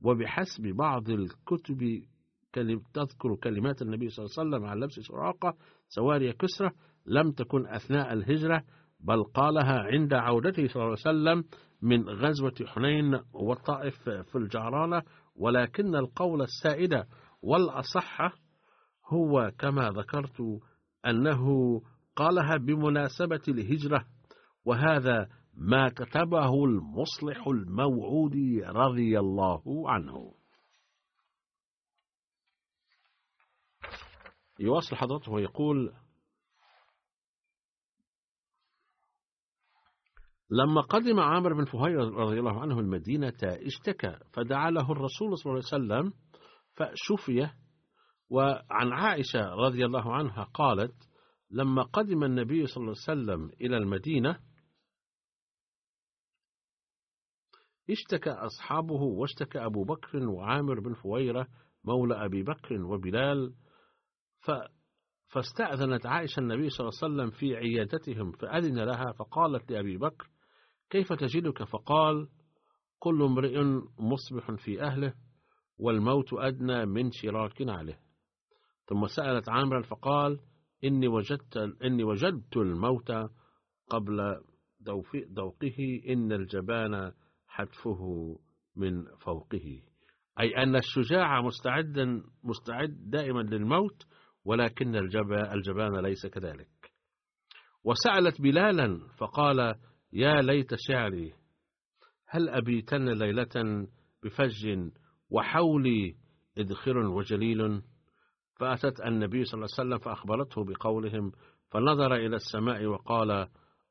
[0.03, 2.01] وبحسب بعض الكتب
[2.93, 5.53] تذكر كلمات النبي صلى الله عليه وسلم عن لبس سراقة
[5.87, 6.71] سواري كسرى
[7.05, 8.63] لم تكن أثناء الهجرة
[8.99, 11.43] بل قالها عند عودته صلى الله عليه وسلم
[11.81, 15.01] من غزوة حنين والطائف في الجعرانة
[15.35, 17.03] ولكن القول السائد
[17.41, 18.21] والأصح
[19.07, 20.41] هو كما ذكرت
[21.05, 21.81] أنه
[22.15, 24.05] قالها بمناسبة الهجرة
[24.65, 30.33] وهذا ما كتبه المصلح الموعود رضي الله عنه.
[34.59, 35.93] يواصل حضرته ويقول
[40.51, 45.63] لما قدم عامر بن فهيرة رضي الله عنه المدينة اشتكى فدعا له الرسول صلى الله
[45.71, 46.13] عليه وسلم
[46.73, 47.49] فشفي
[48.29, 50.95] وعن عائشة رضي الله عنها قالت
[51.51, 54.39] لما قدم النبي صلى الله عليه وسلم إلى المدينة
[57.89, 61.47] اشتكى أصحابه واشتكى أبو بكر وعامر بن فويرة
[61.83, 63.53] مولى أبي بكر وبلال
[64.39, 64.51] ف
[65.27, 70.30] فاستأذنت عائشة النبي صلى الله عليه وسلم في عيادتهم فأذن لها فقالت لأبي بكر
[70.91, 72.29] كيف تجدك؟ فقال
[72.99, 73.63] كل امرئ
[73.99, 75.13] مصبح في أهله
[75.77, 77.99] والموت أدنى من شراك عليه
[78.85, 80.39] ثم سألت عامرا فقال
[80.83, 83.11] إني وجدت إني وجدت الموت
[83.89, 84.41] قبل
[85.29, 87.11] دوقه إن الجبان
[87.47, 87.99] حتفه
[88.75, 89.81] من فوقه.
[90.39, 94.05] أي أن الشجاع مستعدا مستعد دائما للموت
[94.45, 96.91] ولكن الجبان ليس كذلك.
[97.83, 99.75] وسألت بلالا فقال
[100.13, 101.33] يا ليت شعري
[102.27, 103.87] هل أبيتن ليلة
[104.23, 104.89] بفج
[105.29, 106.15] وحولي
[106.57, 107.81] إدخر وجليل؟
[108.55, 111.31] فأتت النبي صلى الله عليه وسلم فأخبرته بقولهم
[111.69, 113.47] فنظر إلى السماء وقال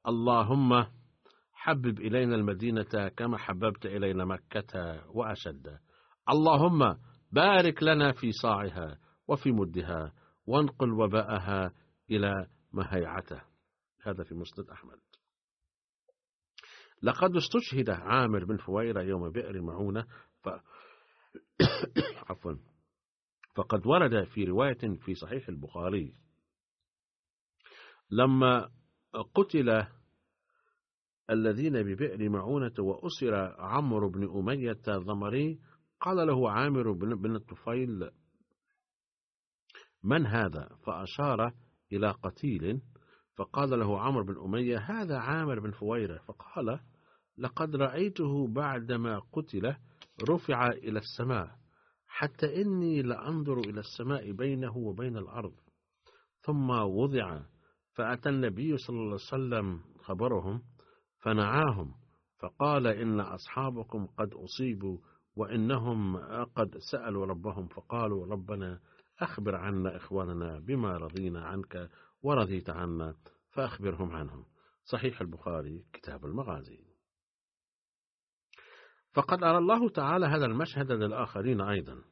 [0.08, 0.86] اللهم
[1.52, 5.78] حبب إلينا المدينة كما حببت إلينا مكة وأشد.
[6.30, 6.96] اللهم
[7.32, 8.98] بارك لنا في صاعها
[9.28, 10.12] وفي مدها
[10.46, 11.72] وانقل وباءها
[12.10, 13.40] إلى مهيعته
[14.02, 15.09] هذا في مسند أحمد.
[17.02, 20.06] لقد استشهد عامر بن فويرة يوم بئر معونة
[20.42, 20.48] ف...
[22.30, 22.54] عفوا.
[23.56, 26.14] فقد ورد في رواية في صحيح البخاري.
[28.10, 28.70] لما
[29.34, 29.86] قتل
[31.30, 35.60] الذين ببئر معونة وأسر عمرو بن أمية ضمري
[36.00, 38.10] قال له عامر بن, بن الطفيل
[40.04, 41.52] من هذا؟ فأشار
[41.92, 42.80] إلى قتيل
[43.36, 46.18] فقال له عمرو بن أمية هذا عامر بن فويرة.
[46.18, 46.80] فقال
[47.40, 49.74] لقد رأيته بعدما قتل
[50.28, 51.50] رفع إلى السماء
[52.06, 55.54] حتى إني لأنظر إلى السماء بينه وبين الأرض.
[56.40, 57.40] ثم وضع
[57.92, 60.62] فأتى النبي صلى الله عليه وسلم خبرهم
[61.18, 61.94] فنعاهم
[62.38, 64.98] فقال إن أصحابكم قد أصيبوا
[65.36, 68.80] وإنهم قد سألوا ربهم فقالوا ربنا
[69.18, 71.90] أخبر عنا إخواننا بما رضينا عنك
[72.22, 73.14] ورضيت عنا
[73.50, 74.44] فأخبرهم عنهم.
[74.84, 76.89] صحيح البخاري كتاب المغازي.
[79.12, 82.02] فقد أرى الله تعالى هذا المشهد للآخرين أيضا.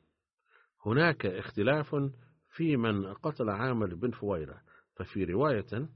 [0.86, 1.96] هناك اختلاف
[2.56, 4.60] في من قتل عامر بن فويرة
[4.96, 5.88] ففي رواية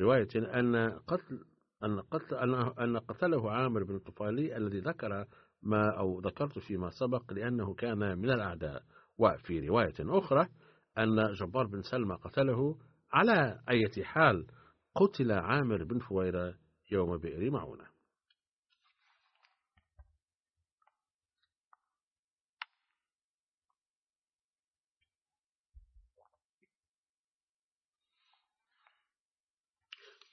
[0.00, 1.44] رواية أن قتل
[1.84, 2.36] أن قتل
[2.80, 5.24] أن قتله عامر بن الطفيلي الذي ذكر
[5.62, 8.82] ما أو ذكرت فيما سبق لأنه كان من الأعداء.
[9.18, 10.48] وفي رواية أخرى
[10.98, 12.78] أن جبار بن سلمى قتله
[13.12, 14.46] على أي حال
[14.94, 16.54] قتل عامر بن فويرة
[16.90, 17.97] يوم بئر معونة.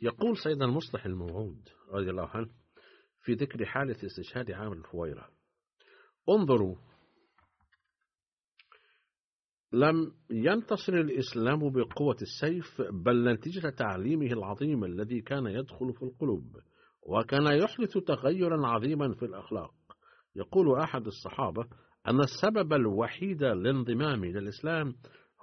[0.01, 2.49] يقول سيدنا المصلح الموعود رضي الله عنه
[3.21, 5.29] في ذكر حالة استشهاد عامر الفويرة
[6.29, 6.75] انظروا
[9.73, 16.57] لم ينتصر الإسلام بقوة السيف بل نتيجة تعليمه العظيم الذي كان يدخل في القلوب
[17.01, 19.73] وكان يحدث تغيرا عظيما في الأخلاق.
[20.35, 21.65] يقول أحد الصحابة
[22.07, 24.95] أن السبب الوحيد لانضمامي للإسلام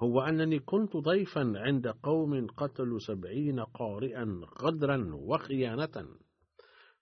[0.02, 6.08] هو أنني كنت ضيفا عند قوم قتلوا سبعين قارئا غدرا وخيانة.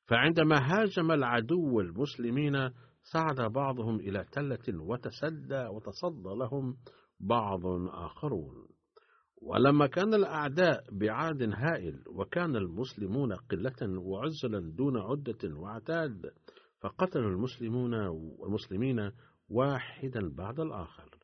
[0.06, 2.70] فعندما هاجم العدو المسلمين
[3.02, 6.76] سعد بعضهم إلى تلة وتسدى وتصدى لهم
[7.20, 8.68] بعض آخرون.
[9.42, 16.32] ولما كان الأعداء بعاد هائل وكان المسلمون قلة وعزلا دون عدة وعتاد
[16.80, 17.94] فقتلوا المسلمون
[18.38, 19.10] والمسلمين
[19.48, 21.19] واحدا بعد الآخر.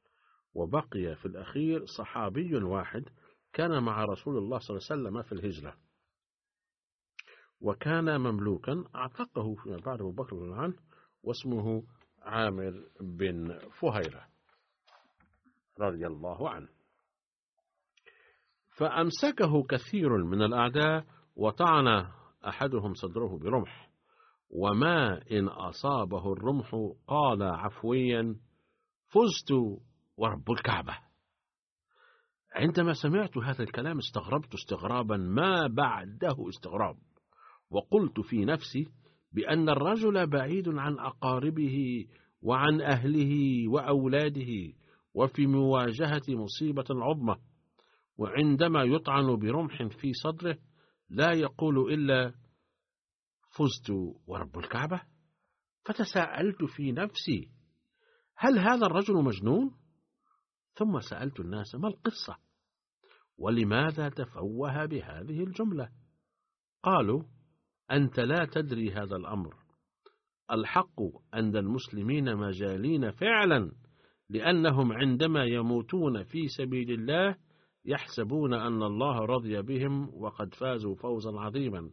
[0.56, 3.04] وبقي في الأخير صحابي واحد
[3.52, 5.76] كان مع رسول الله صلى الله عليه وسلم في الهجرة.
[7.60, 10.76] وكان مملوكا أعتقه فيما بعد أبو بكر عنه
[11.22, 11.82] واسمه
[12.22, 14.26] عامر بن فهيرة
[15.80, 16.68] رضي الله عنه.
[18.76, 21.04] فأمسكه كثير من الأعداء
[21.36, 21.86] وطعن
[22.48, 23.90] أحدهم صدره برمح.
[24.50, 28.36] وما إن أصابه الرمح قال عفويا
[29.08, 29.52] فزت
[30.16, 30.98] ورب الكعبة.
[32.54, 36.96] عندما سمعت هذا الكلام استغربت استغرابا ما بعده استغراب؟
[37.70, 38.88] وقلت في نفسي
[39.32, 42.06] بأن الرجل بعيد عن أقاربه
[42.42, 44.72] وعن أهله وأولاده
[45.14, 47.36] وفي مواجهة مصيبة عظمى
[48.18, 50.58] وعندما يطعن برمح في صدره
[51.10, 52.34] لا يقول إلا
[53.56, 53.90] فزت
[54.26, 55.00] ورب الكعبة؟
[55.84, 57.50] فتساءلت في نفسي
[58.36, 59.74] هل هذا الرجل مجنون؟
[60.76, 62.36] ثم سألت الناس ما القصة؟
[63.38, 65.88] ولماذا تفوه بهذه الجملة؟
[66.82, 67.22] قالوا
[67.90, 69.54] أنت لا تدري هذا الأمر
[70.50, 71.00] الحق
[71.34, 73.72] أن المسلمين مجالين فعلا
[74.30, 77.36] لأنهم عندما يموتون في سبيل الله
[77.84, 81.90] يحسبون أن الله رضي بهم وقد فازوا فوزا عظيما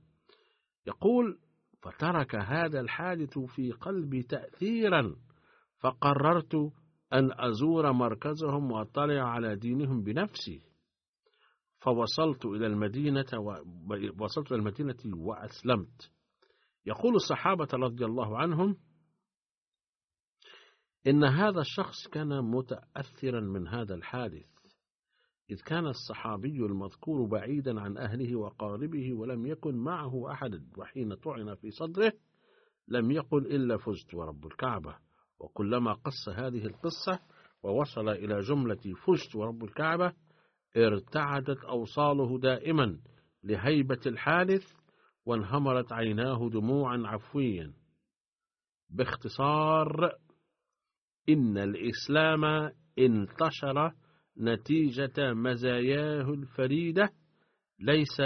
[0.87, 1.39] يقول
[1.81, 5.15] فترك هذا الحادث في قلبي تأثيرا
[5.79, 6.71] فقررت
[7.13, 10.61] أن أزور مركزهم وأطلع على دينهم بنفسي.
[11.79, 16.11] فوصلت إلى المدينة ووصلت إلى المدينة وأسلمت.
[16.85, 18.77] يقول الصحابة رضي الله عنهم
[21.07, 24.45] إن هذا الشخص كان متأثرا من هذا الحادث
[25.49, 31.71] إذ كان الصحابي المذكور بعيدا عن أهله وقاربه ولم يكن معه أحد وحين طعن في
[31.71, 32.13] صدره
[32.87, 34.97] لم يقل إلا فزت ورب الكعبة.
[35.43, 37.19] وكلما قص هذه القصة
[37.63, 40.13] ووصل إلى جملة فزت ورب الكعبة
[40.77, 42.99] ارتعدت أوصاله دائما
[43.43, 44.73] لهيبة الحادث
[45.25, 47.73] وانهمرت عيناه دموعا عفويا.
[48.89, 50.11] باختصار
[51.29, 53.93] إن الإسلام انتشر
[54.37, 57.09] نتيجة مزاياه الفريدة
[57.79, 58.21] ليس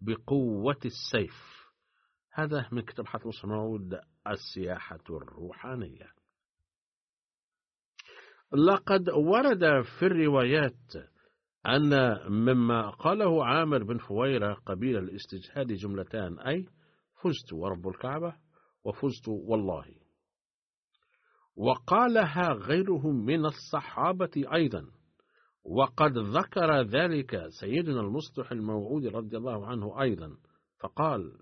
[0.00, 1.58] بقوة السيف.
[2.32, 3.28] هذا من كتاب حتى
[4.28, 6.17] السياحة الروحانية.
[8.52, 10.96] لقد ورد في الروايات
[11.66, 16.66] أن مما قاله عامر بن فويرة قبيل الاستجهاد جملتان أي
[17.22, 18.34] فزت ورب الكعبة
[18.84, 19.84] وفزت والله
[21.56, 24.86] وقالها غيرهم من الصحابة أيضا.
[25.64, 30.36] وقد ذكر ذلك سيدنا المصلح الموعود رضي الله عنه أيضا
[30.80, 31.32] فقال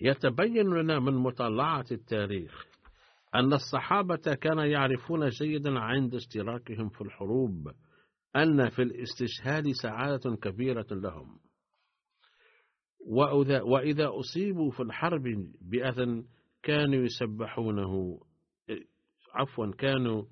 [0.00, 2.66] يتبين لنا من مطالعة التاريخ
[3.34, 7.72] أن الصحابة كانوا يعرفون جيدا عند اشتراكهم في الحروب
[8.36, 11.38] أن في الاستشهاد سعادة كبيرة لهم.
[13.62, 15.22] وإذا أصيبوا في الحرب
[15.60, 16.24] بأذى
[16.62, 18.20] كانوا يسبحونه
[19.34, 20.24] عفوا كانوا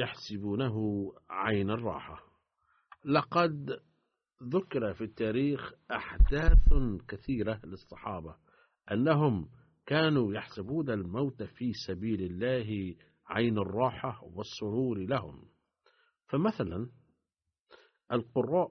[0.00, 0.76] يحسبونه
[1.30, 2.22] عين الراحة.
[3.04, 3.80] لقد
[4.42, 6.68] ذكر في التاريخ أحداث
[7.08, 8.36] كثيرة للصحابة.
[8.92, 9.48] أنهم
[9.86, 12.94] كانوا يحسبون الموت في سبيل الله
[13.26, 15.44] عين الراحة والسرور لهم.
[16.26, 16.90] فمثلا
[18.12, 18.70] القراء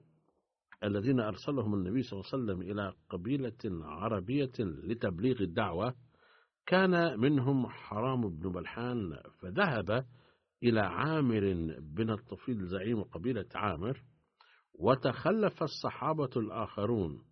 [0.84, 5.94] الذين أرسلهم النبي صلى الله عليه وسلم إلى قبيلة عربية لتبليغ الدعوة
[6.66, 10.06] كان منهم حرام بن بلحان فذهب
[10.62, 11.40] إلى عامر
[11.80, 14.02] بن الطفيل زعيم قبيلة عامر
[14.74, 17.24] وتخلف الصحابة الآخرون.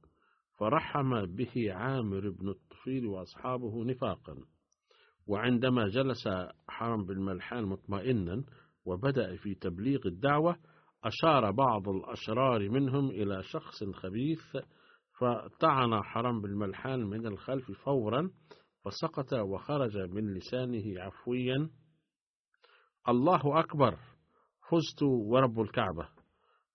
[0.59, 4.37] فرحم به عامر بن الطفيل وأصحابه نفاقا.
[5.27, 6.29] وعندما جلس
[6.69, 8.45] حرم بن ملحان مطمئنا
[8.85, 10.57] وبدأ في تبليغ الدعوة
[11.05, 14.57] أشار بعض الأشرار منهم إلى شخص خبيث
[15.19, 18.31] فطعن حرم بن ملحان من الخلف فورا
[18.85, 21.71] فسقط وخرج من لسانه عفويا.
[23.09, 23.99] الله أكبر!
[24.71, 26.09] فزت ورب الكعبة!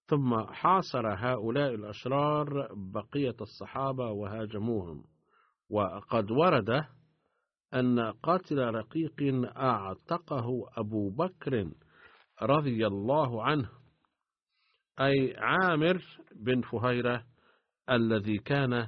[0.09, 5.03] ثم حاصر هؤلاء الأشرار بقية الصحابة وهاجموهم.
[5.69, 6.85] وقد ورد
[7.73, 10.47] أن قاتل رقيق أعتقه
[10.77, 11.71] أبو بكر
[12.41, 13.69] رضي الله عنه
[14.99, 16.01] أي عامر
[16.35, 17.25] بن فهيرة
[17.89, 18.87] الذي كان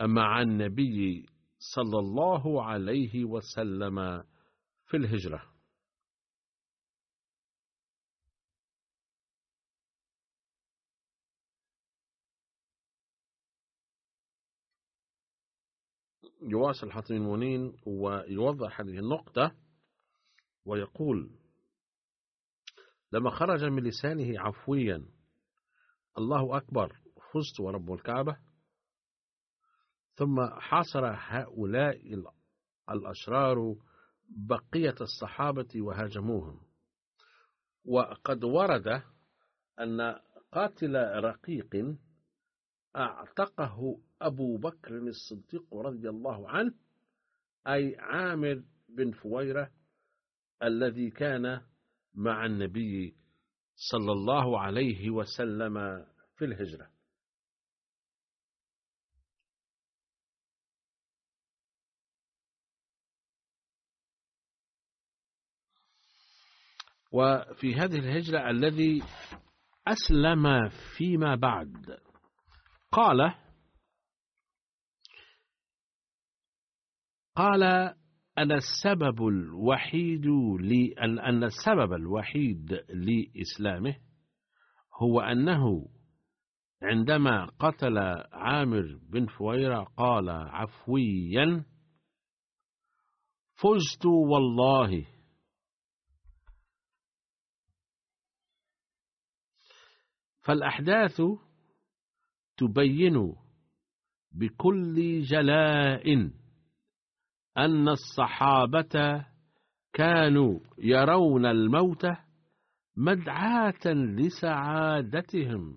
[0.00, 1.26] مع النبي
[1.58, 4.22] صلى الله عليه وسلم
[4.86, 5.57] في الهجرة.
[16.50, 19.54] يواصل حاتم المونين ويوضح هذه النقطة
[20.64, 21.30] ويقول
[23.12, 25.04] لما خرج من لسانه عفويا
[26.18, 26.96] الله أكبر
[27.32, 28.36] فزت ورب الكعبة
[30.18, 32.24] ثم حاصر هؤلاء
[32.90, 33.76] الأشرار
[34.28, 36.60] بقية الصحابة وهاجموهم.
[37.84, 39.02] وقد ورد
[39.80, 40.18] أن
[40.52, 40.94] قاتل
[41.24, 41.96] رقيق
[42.96, 46.74] أعتقه أبو بكر الصديق رضي الله عنه
[47.66, 49.70] أي عامر بن فويرة
[50.62, 51.60] الذي كان
[52.14, 53.16] مع النبي
[53.76, 56.04] صلى الله عليه وسلم
[56.36, 56.90] في الهجرة.
[67.12, 69.02] وفي هذه الهجرة الذي
[69.86, 72.07] أسلم فيما بعد.
[72.92, 73.34] قال
[77.36, 77.62] قال
[78.38, 80.26] أن السبب الوحيد
[80.60, 83.96] لي أن السبب الوحيد لإسلامه
[85.02, 85.88] هو أنه
[86.82, 87.98] عندما قتل
[88.32, 91.64] عامر بن فويرة قال عفويا
[93.54, 95.06] فزت والله.
[100.40, 101.20] فالأحداث
[102.58, 103.34] تبين
[104.32, 106.30] بكل جلاء
[107.56, 109.26] أن الصحابة
[109.92, 112.06] كانوا يرون الموت
[112.96, 115.76] مدعاة لسعادتهم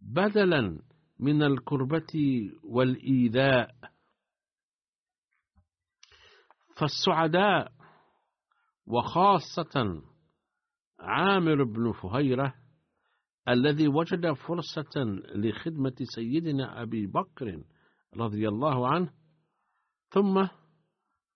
[0.00, 0.82] بدلا
[1.18, 2.12] من الكربة
[2.64, 3.74] والإيذاء.
[6.76, 7.72] فالسعداء
[8.86, 10.02] وخاصة
[11.00, 12.54] عامر بن فهيرة
[13.48, 17.64] الذي وجد فرصة لخدمة سيدنا أبي بكر
[18.16, 19.12] رضي الله عنه
[20.10, 20.46] ثم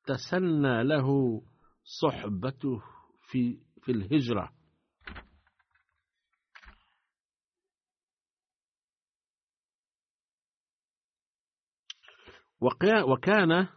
[0.06, 1.40] تسنى له
[1.84, 2.82] صحبته
[3.30, 4.52] في في الهجرة.
[13.08, 13.68] وكان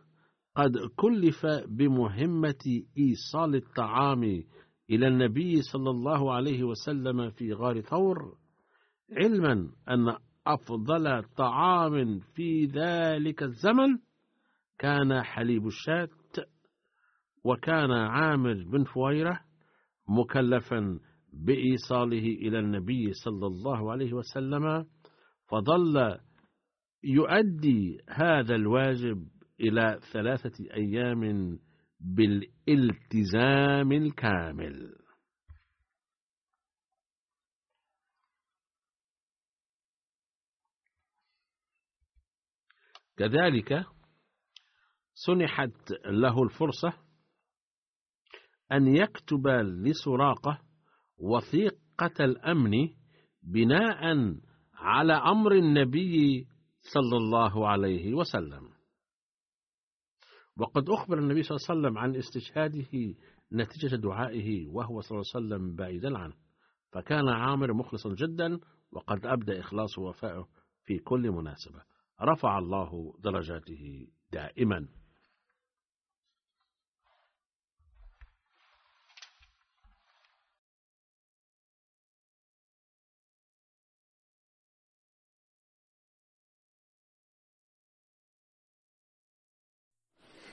[0.56, 4.44] قد كلف بمهمة إيصال الطعام
[4.90, 8.38] إلى النبي صلى الله عليه وسلم في غار ثور
[9.12, 10.16] علما أن
[10.48, 13.98] أفضل طعام في ذلك الزمن
[14.80, 16.10] كان حليب الشاة
[17.44, 19.40] وكان عامر بن فويرة
[20.10, 21.00] مكلفا
[21.34, 24.86] بإيصاله إلى النبي صلى الله عليه وسلم
[25.48, 26.18] فظل
[27.04, 29.28] يؤدي هذا الواجب
[29.60, 31.60] إلى ثلاثة أيام
[32.06, 34.96] بالالتزام الكامل.
[43.18, 43.86] كذلك
[45.14, 46.94] سنحت له الفرصة
[48.72, 50.62] أن يكتب لسراقة
[51.18, 52.72] وثيقة الأمن
[53.44, 54.34] بناء
[54.74, 56.48] على أمر النبي
[56.82, 58.75] صلى الله عليه وسلم.
[60.58, 63.16] وقد أخبر النبي صلى الله عليه وسلم عن استشهاده
[63.54, 66.34] نتيجة دعائه وهو صلى الله عليه وسلم بعيدا عنه
[66.92, 68.60] فكان عامر مخلصا جدا
[68.92, 70.48] وقد أبدى إخلاصه ووفائه
[70.84, 71.82] في كل مناسبة.
[72.22, 74.88] رفع الله درجاته دائما.